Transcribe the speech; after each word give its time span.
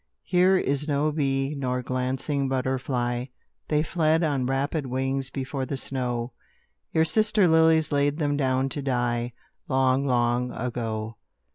Here 0.23 0.57
is 0.57 0.87
no 0.87 1.11
bee 1.11 1.53
nor 1.53 1.83
glancing 1.83 2.49
butterfly; 2.49 3.25
They 3.67 3.83
fled 3.83 4.23
on 4.23 4.47
rapid 4.47 4.87
wings 4.87 5.29
before 5.29 5.63
the 5.67 5.77
snow: 5.77 6.33
Your 6.91 7.05
sister 7.05 7.47
lilies 7.47 7.91
laid 7.91 8.17
them 8.17 8.35
down 8.35 8.69
to 8.69 8.81
die, 8.81 9.33
Long, 9.67 10.07
long 10.07 10.51
ago. 10.53 11.17